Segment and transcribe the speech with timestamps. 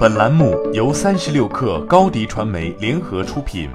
[0.00, 3.68] 本栏目由三十六氪高低传媒联合出品。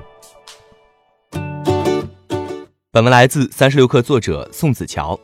[2.90, 5.16] 本文来自三十六氪作者宋子乔。《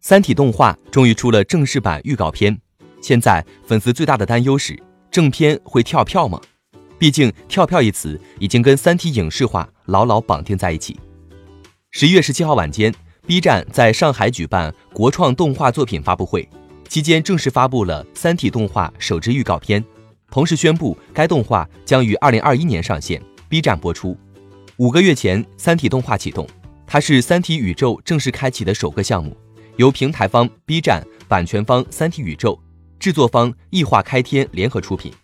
[0.00, 2.58] 三体》动画终于出了正式版预告片，
[3.02, 6.40] 现在粉丝最大的担忧是正片会跳票吗？
[6.98, 10.98] 毕竟“跳票”一词已经跟《三体》影视化牢牢绑定在一起。
[11.90, 12.94] 十一月十七号晚间
[13.26, 16.48] ，B 站在上海举办国创动画作品发布会，
[16.88, 19.84] 期间正式发布了《三体》动画首支预告片。
[20.34, 24.18] 同时宣布，该动画将于二零二一年上线，B 站播出。
[24.78, 26.44] 五个月前，《三体》动画启动，
[26.88, 29.36] 它是《三体》宇宙正式开启的首个项目，
[29.76, 32.58] 由平台方 B 站、版权方三体宇宙、
[32.98, 35.12] 制作方异化开天联合出品。《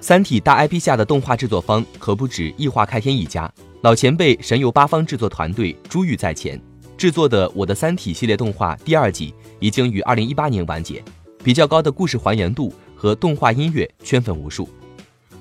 [0.00, 3.52] 三体》大 IP 下的动画制作方可不止异化开天一家，
[3.82, 6.58] 老前辈神游八方制作团队珠玉在前，
[6.96, 11.04] 制作的《我的三体》系列动画第二季已经于二零一八年完结，
[11.44, 12.72] 比较高的故事还原度。
[13.06, 14.68] 和动画音乐圈粉无数。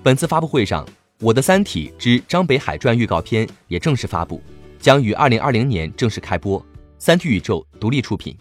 [0.03, 0.85] 本次发布会上，
[1.19, 4.39] 《我的三体之张北海传》预告片也正式发布，
[4.79, 6.63] 将于二零二零年正式开播。
[6.99, 8.31] 三体宇宙独立出品，《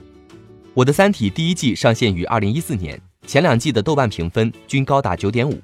[0.74, 5.58] 我的三体》第一季上线于二零一四年，前两季的豆瓣评分均高达九点五。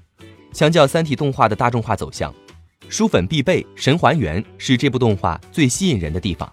[0.55, 2.35] 相较三体动画的大众化走向，
[2.89, 6.51] 书粉必备、神还原是这部动画最吸引人的地方。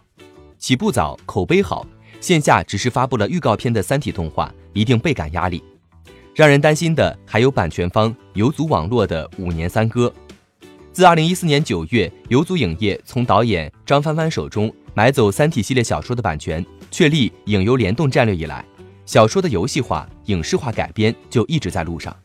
[0.58, 1.88] 起步早，口碑好，
[2.20, 5.64] 线下只是发布了预告片的三体动画，一定倍感压力。
[6.38, 10.14] 让人担心的还有版权方游族网络的《五年三歌》。
[10.94, 18.64] 自二零一四年九月，游族影业从导演张帆帆手中买走《三体》系列小说的版权，确立影游联动战略以来，
[19.04, 22.16] 小说的游戏化、影视化改编就一直在路上。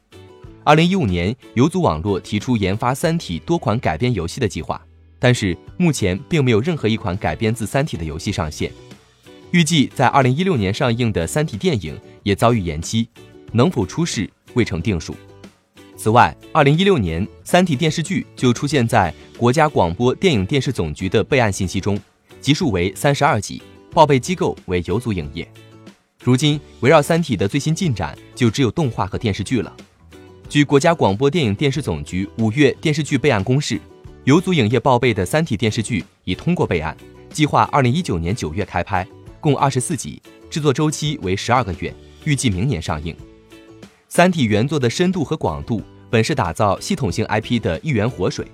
[0.62, 4.78] 二零一五年，游族网络提出研发《三体》多款改编游戏的计划，
[5.18, 8.70] 但是目前并没有任何一款改编自《三体》的游戏上线。
[9.52, 13.08] 预计在二零一六年上映的《三体》电影也遭遇延期。
[13.52, 15.14] 能否出世未成定数。
[15.96, 21.96] 此外，二零一六年《三体》电视剧就出现在国家广播电影电视总局的备案信息中，
[22.40, 25.48] 集数为三十二集，报备机构为游族影业。
[26.24, 29.72] 如今，围绕《三体》的最新进展就只有动画和电视剧了。
[30.48, 33.80] 据国家广播电影电视总局五月电视剧备案公示，
[34.24, 36.96] 游族影业报备的《三体》电视剧已通过备案，
[37.30, 39.06] 计划二零一九年九月开拍，
[39.40, 40.20] 共二十四集，
[40.50, 43.14] 制作周期为十二个月，预计明年上映。
[44.14, 45.80] 《三体》原作的深度和广度
[46.10, 48.46] 本是打造系统性 IP 的一源活水，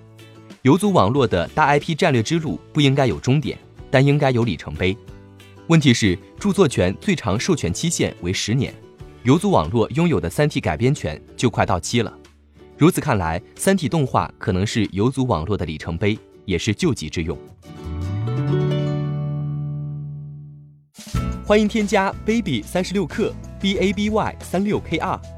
[0.63, 3.59] 游族网络的大 IP 战略之路不应该有终点，
[3.91, 4.97] 但应该有里程碑。
[5.67, 8.73] 问题是，著作权最长授权期限为十年，
[9.25, 12.19] 游族网络拥有的《三体》改编权就快到期了。
[12.77, 17.37] 如此看来，《三体》动画可能是游族网络的里程碑，也是救急之用。
[21.45, 25.21] 欢迎添加 baby 三十六克 b a b y 三六 k r。